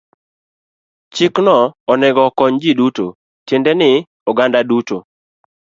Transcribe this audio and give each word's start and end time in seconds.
Chikno 1.15 1.57
onego 1.91 2.21
okony 2.29 2.55
ji 2.63 2.71
duto, 2.79 3.05
tiende 3.47 3.71
ni 3.79 3.91
oganda 4.29 4.59
duto. 4.69 4.97